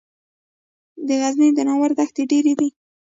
[1.07, 2.69] د غزني د ناور دښتې ډیرې دي